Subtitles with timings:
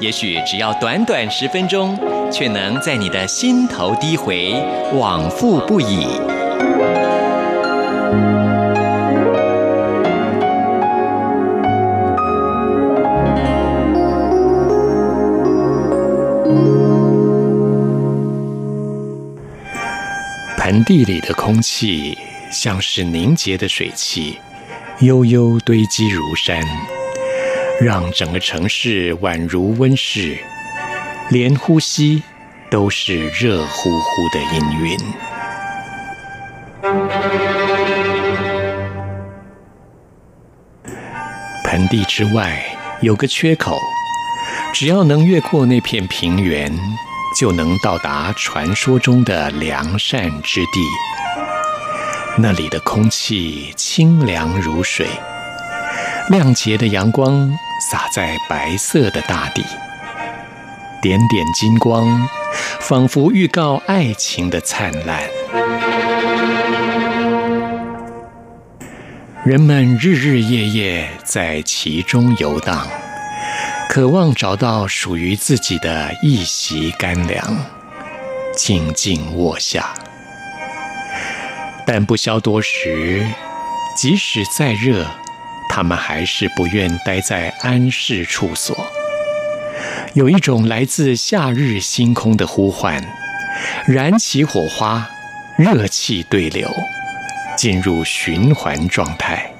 [0.00, 1.98] 也许只要短短十分钟，
[2.32, 4.54] 却能在你的心头低回，
[4.94, 6.06] 往复不已。
[20.56, 22.16] 盆地里的空气
[22.52, 24.38] 像是凝结的水汽，
[25.00, 26.62] 悠悠堆积如山。
[27.80, 30.36] 让整个城市宛如温室，
[31.30, 32.20] 连呼吸
[32.68, 35.00] 都是热乎乎的氤氲。
[41.62, 42.60] 盆地之外
[43.00, 43.78] 有个缺口，
[44.72, 46.76] 只要能越过那片平原，
[47.38, 50.80] 就能到达传说中的良善之地。
[52.36, 55.06] 那里的空气清凉如水，
[56.30, 57.56] 亮洁的阳光。
[57.80, 59.64] 洒在白色的大地，
[61.00, 62.28] 点点金光，
[62.80, 65.22] 仿佛预告爱情的灿烂。
[69.44, 72.88] 人们日日夜夜在其中游荡，
[73.88, 77.56] 渴望找到属于自己的一席干粮，
[78.56, 79.94] 静静卧下。
[81.86, 83.24] 但不消多时，
[83.96, 85.06] 即使再热。
[85.68, 88.76] 他们还是不愿待在安适处所。
[90.14, 93.02] 有一种来自夏日星空的呼唤，
[93.86, 95.08] 燃起火花，
[95.56, 96.68] 热气对流，
[97.56, 99.52] 进入循环状态。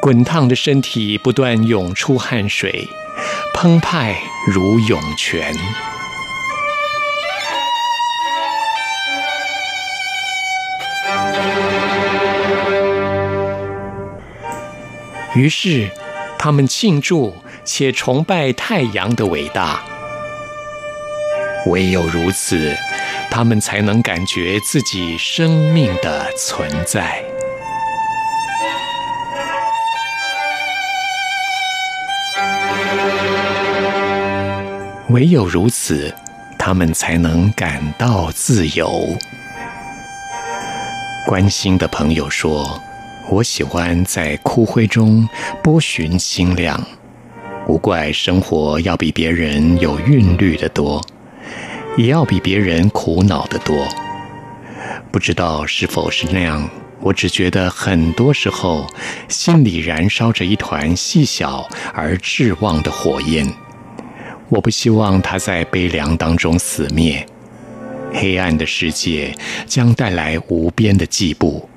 [0.00, 2.88] 滚烫的身体不断涌出汗水，
[3.52, 5.54] 澎湃如涌泉。
[15.38, 15.88] 于是，
[16.36, 19.80] 他们庆祝且崇拜太阳的伟大。
[21.66, 22.76] 唯有如此，
[23.30, 27.22] 他们才能感觉自己生命的存在。
[35.10, 36.12] 唯有如此，
[36.58, 39.16] 他们才能感到自由。
[41.24, 42.82] 关心的朋友说。
[43.30, 45.28] 我喜欢在枯灰中
[45.62, 46.82] 拨寻新亮，
[47.66, 51.04] 无怪生活要比别人有韵律得多，
[51.98, 53.86] 也要比别人苦恼得多。
[55.12, 56.68] 不知道是否是那样，
[57.00, 58.86] 我只觉得很多时候
[59.28, 63.46] 心里燃烧着一团细小而炽旺的火焰。
[64.48, 67.26] 我不希望它在悲凉当中死灭，
[68.14, 69.36] 黑暗的世界
[69.66, 71.68] 将带来无边的寂步。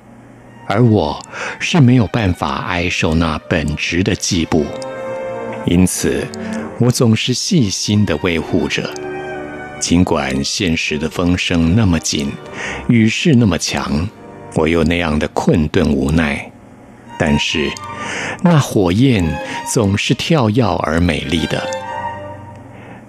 [0.72, 1.22] 而我
[1.60, 4.64] 是没有办法挨受那本质的羁绊，
[5.66, 6.26] 因此
[6.80, 8.90] 我总是细心地维护着。
[9.82, 12.32] 尽管现实的风声那么紧，
[12.88, 14.08] 雨势那么强，
[14.56, 16.50] 我又那样的困顿无奈，
[17.20, 17.70] 但是
[18.42, 19.26] 那火焰
[19.70, 21.62] 总是跳跃而美丽的，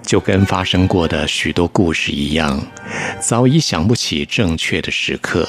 [0.02, 2.60] 就跟发生过的许多故事一样，
[3.20, 5.48] 早已想不起正确的时刻。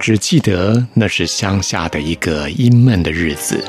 [0.00, 3.62] 只记得那是乡下的一个阴闷的日子，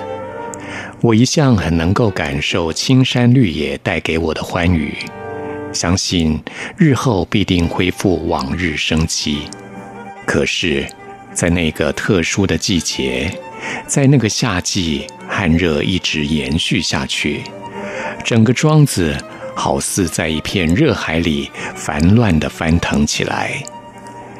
[1.01, 4.95] 我一向很能够感受青山绿野带给我的欢愉，
[5.73, 6.41] 相信
[6.77, 9.39] 日后必定恢复往日生机。
[10.25, 10.87] 可是，
[11.33, 13.29] 在那个特殊的季节，
[13.85, 17.41] 在那个夏季，旱热一直延续下去，
[18.23, 19.17] 整个庄子
[19.53, 23.61] 好似在一片热海里烦乱地翻腾起来。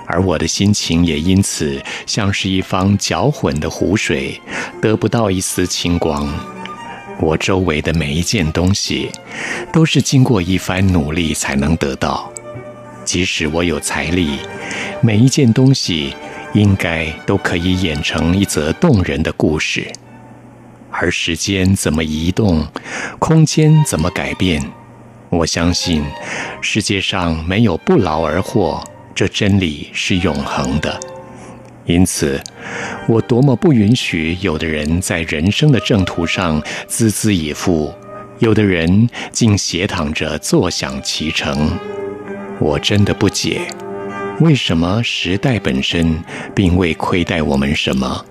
[0.05, 4.39] 而我的心情也因此像是一方搅浑的湖水，
[4.81, 6.33] 得不到一丝清光。
[7.19, 9.11] 我周围的每一件东西，
[9.71, 12.31] 都是经过一番努力才能得到。
[13.05, 14.39] 即使我有财力，
[15.01, 16.15] 每一件东西
[16.53, 19.91] 应该都可以演成一则动人的故事。
[20.89, 22.67] 而时间怎么移动，
[23.17, 24.61] 空间怎么改变，
[25.29, 26.03] 我相信
[26.59, 28.83] 世界上没有不劳而获。
[29.13, 30.99] 这真理是永恒的，
[31.85, 32.41] 因此，
[33.07, 37.93] 我多么不允许有的人在人生的正途上孜孜以赴，
[38.39, 41.77] 有的人竟斜躺着坐享其成。
[42.59, 43.61] 我真的不解，
[44.39, 46.17] 为什么时代本身
[46.55, 48.25] 并未亏待我们什么？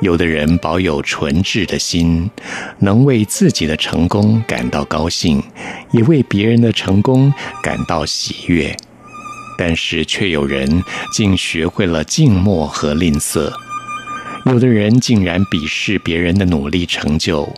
[0.00, 2.28] 有的人保有纯挚的心，
[2.80, 5.42] 能为自己的成功感到高兴，
[5.92, 7.32] 也为别人的成功
[7.62, 8.76] 感到喜悦。
[9.56, 10.82] 但是，却有人
[11.12, 13.52] 竟学会了静默和吝啬。
[14.46, 17.48] 有的人竟然鄙视别人的努力成就，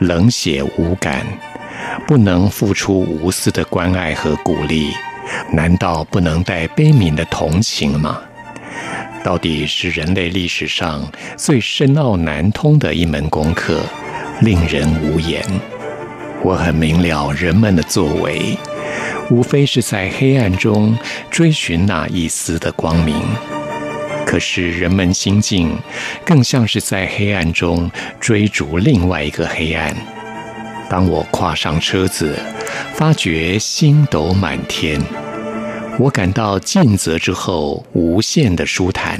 [0.00, 1.24] 冷血无感，
[2.06, 4.90] 不能付出无私的关爱和鼓励，
[5.52, 8.18] 难道不能带悲悯的同情吗？
[9.22, 13.80] 到底是人类历史上最深奥难通的一门功课，
[14.40, 15.40] 令人无言。
[16.42, 18.58] 我很明了人们的作为，
[19.32, 20.94] 无非是在黑暗中
[21.30, 23.16] 追寻那一丝的光明。
[24.26, 25.74] 可是人们心境，
[26.22, 27.90] 更像是在黑暗中
[28.20, 29.96] 追逐另外一个黑暗。
[30.86, 32.38] 当我跨上车子，
[32.92, 35.00] 发觉星斗满天。
[35.98, 39.18] 我感到尽责之后无限的舒坦，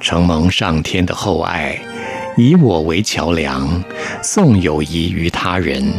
[0.00, 1.78] 承蒙上天的厚爱，
[2.38, 3.84] 以我为桥梁，
[4.22, 5.92] 送友谊于他人。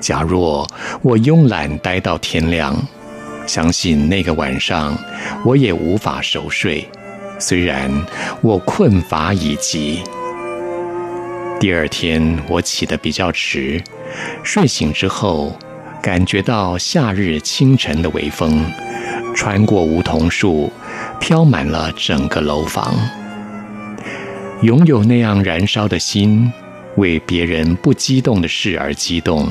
[0.00, 0.66] 假若
[1.02, 2.74] 我慵懒待到天亮，
[3.46, 4.96] 相信那个晚上
[5.44, 6.88] 我也无法熟睡。
[7.38, 7.90] 虽然
[8.40, 10.02] 我困乏已极，
[11.58, 13.82] 第二天我起得比较迟，
[14.42, 15.56] 睡醒之后。
[16.02, 18.64] 感觉到夏日清晨的微风，
[19.34, 20.72] 穿过梧桐树，
[21.20, 22.94] 飘满了整个楼房。
[24.62, 26.50] 拥有那样燃烧的心，
[26.96, 29.46] 为别人不激动的事而激动，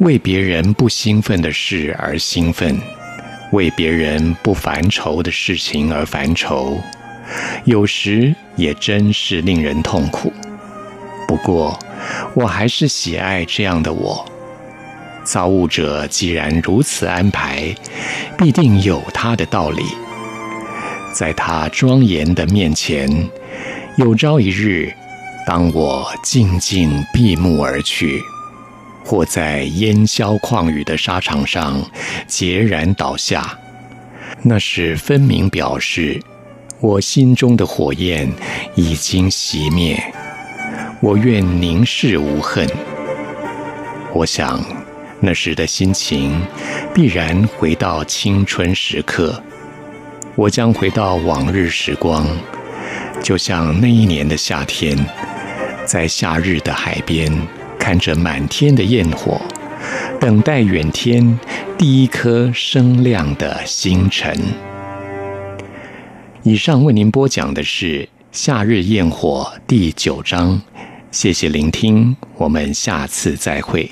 [0.00, 2.78] 为别人不兴奋的事而兴奋，
[3.52, 6.78] 为别人不烦愁的事情而烦愁，
[7.64, 10.32] 有时也真是令人痛苦。
[11.26, 11.78] 不过，
[12.34, 14.24] 我还是喜爱这样的我。
[15.24, 17.74] 造物者既然如此安排，
[18.38, 19.82] 必定有他的道理。
[21.12, 23.28] 在他庄严的面前，
[23.96, 24.90] 有朝一日，
[25.46, 28.22] 当我静静闭目而去，
[29.08, 31.82] 或在烟消旷雨的沙场上
[32.28, 33.58] 孑然倒下，
[34.42, 36.20] 那是分明表示
[36.78, 38.30] 我心中的火焰
[38.74, 39.98] 已经熄灭。
[41.00, 42.68] 我愿凝视无恨。
[44.12, 44.62] 我想。
[45.20, 46.40] 那时的心情，
[46.94, 49.42] 必然回到青春时刻。
[50.36, 52.24] 我将回到往日时光，
[53.20, 54.96] 就像那一年的夏天，
[55.84, 57.32] 在夏日的海边，
[57.88, 59.40] 看着满天的焰火，
[60.20, 61.40] 等待远天
[61.78, 64.36] 第一颗升亮的星辰。
[66.42, 70.60] 以上为您播讲的是《夏日焰火》第九章，
[71.10, 73.90] 谢谢聆听，我们下次再会。